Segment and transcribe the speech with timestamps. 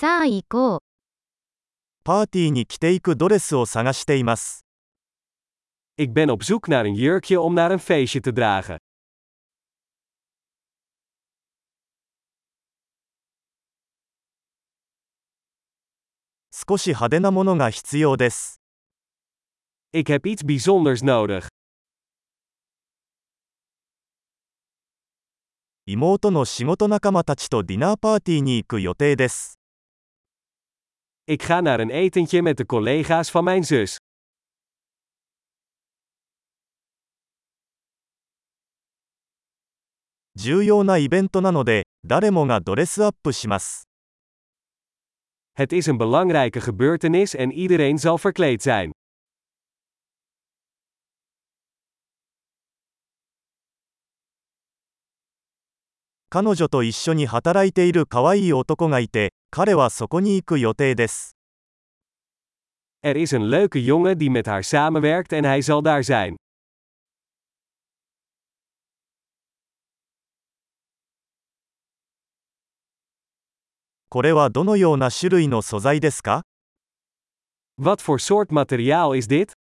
[0.00, 0.78] さあ行こう。
[2.04, 4.64] パーティーに着ていくドレスを探しています。
[5.98, 8.78] Ik ben op zoek naar een jurkje om naar een feestje te dragen.
[16.50, 18.58] 少し派手なものが必要です。
[19.92, 21.46] Ik heb iets bijzonders nodig.
[25.84, 29.59] 妹の仕事仲間たちとディナーパーティーに行く予定です。
[31.30, 33.96] Ik ga naar een etentje met de collega's van mijn zus.
[40.34, 43.82] 重要なイベントなので、誰もがドレスアップします。
[45.52, 48.90] Het is een belangrijke gebeurtenis en iedereen zal verkleed zijn.
[56.32, 61.34] 彼女と一緒に働いている可愛い男がいて、彼はそこに行く予定です。
[63.02, 66.36] Er is een leuke jongen die met haar samenwerkt en hij zal daar zijn.
[74.08, 76.42] これはどのような種類の素材ですか
[77.76, 79.59] Wat voor soort materiaal is dit?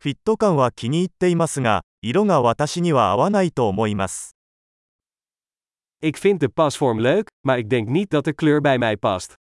[0.00, 4.36] フィット感は気に入っていますが、色が私には合わないと思います。
[6.00, 9.34] Ik vind de pasvorm leuk, maar ik denk niet dat de kleur bij mij past.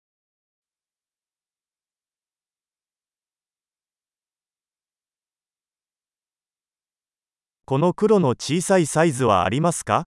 [7.65, 10.03] この黒の小さいサイズはありますか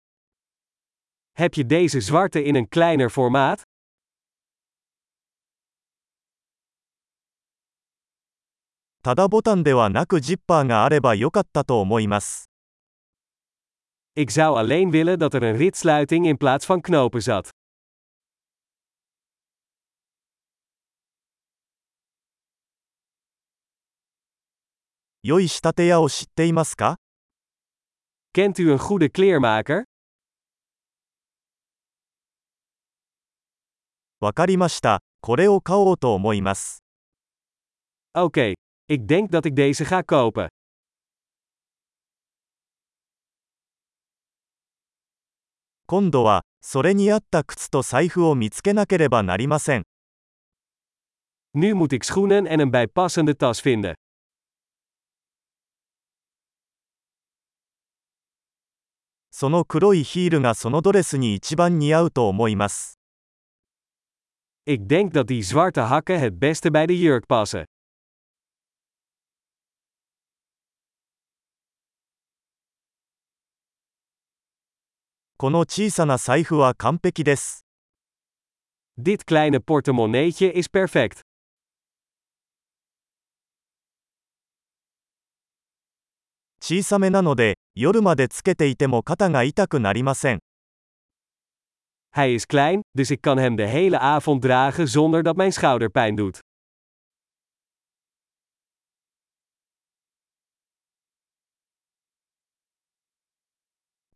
[1.38, 3.67] Heb je deze zwarte in een kleiner formaat?
[9.02, 12.50] ただボタンではなくジッパーがあればよかったと思います。
[14.16, 17.50] Ik zou alleen willen dat er een ritsluiting in plaats van knopen zat.
[25.22, 26.96] 良い仕立て屋を知っていますか
[28.32, 29.84] Kent u een goede kleermaker?
[34.20, 35.02] わかりました。
[35.20, 36.82] これを買おうと思います。
[38.16, 38.54] Oké,
[38.90, 40.46] Ik denk dat ik deze ga kopen.
[45.84, 47.20] Kondoa, Sorenia
[48.34, 49.82] Mitskenakereba Narimasen.
[51.50, 53.94] Nu moet ik schoenen en een bijpassende tas vinden.
[59.30, 62.98] その黒いヒールがそのドレスに一番似合うと思います。
[64.64, 67.64] Ik denk dat die zwarte hakken het beste bij de jurk passen.
[75.40, 77.64] この小さな財布は完璧です。
[79.00, 81.20] Dit kleine portemonneetje is perfect.
[86.60, 90.40] 小さめなので、夜までつけていても肩が痛くなりません。
[92.10, 96.16] Hij is klein, dus ik kan hem de hele avond dragen zonder dat mijn schouder pijn
[96.16, 96.40] doet.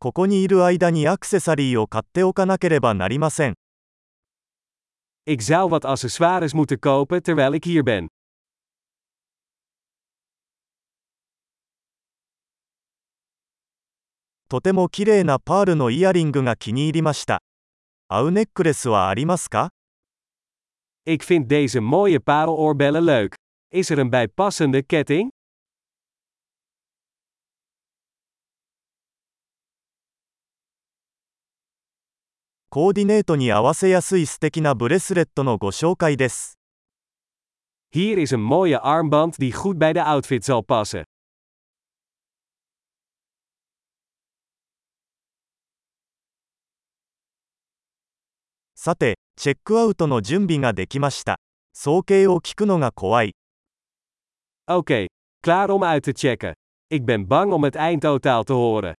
[0.03, 3.53] ここにいる間にアクセサリーを買っておかなければなりません。
[5.25, 8.07] Ik zou wat accessoires moeten kopen terwijl ik hier ben.
[14.49, 17.41] とても綺麗なパールのイヤリングが気に入りました。
[18.09, 19.69] 合うネックレスはありますか
[21.05, 23.35] Ik vind deze mooie pareloorbellen leuk.
[23.71, 25.29] Is er een bijpassende ketting?
[32.73, 36.57] コーディネートに合わせやすい素敵なブレスレットのご紹介です。
[37.95, 41.03] Hier is een mooie armband die goed bij de outfit zal passen.
[48.73, 51.35] さて、チェックアウトの準備ができました。
[51.73, 53.35] 総計を聞くのが怖い。
[54.67, 55.05] Oké,
[55.43, 56.53] klaar om uit te checken.
[56.89, 58.95] Ik ben bang om het eindtotaal te horen.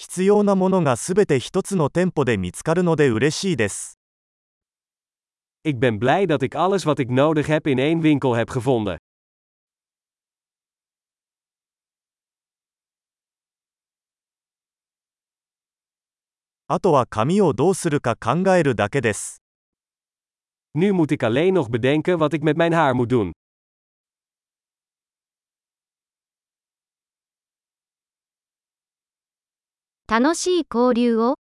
[0.00, 3.98] 必要なものがすべて一つの店舗で見つかるので嬉しいです。
[5.64, 8.96] Ik ben blij dat ik alles wat ik nodig heb in één winkel heb gevonden.
[16.68, 19.42] あとは紙をどうするか考えるだけです。
[20.74, 23.32] Nu moet ik alleen nog bedenken wat ik met mijn haar moet doen.
[30.10, 31.38] 楽しい交流を。